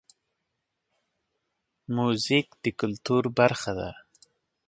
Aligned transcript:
موزیک 1.95 2.47
د 2.63 2.65
کلتور 2.79 3.23
برخه 3.39 3.71
ده. 3.79 3.89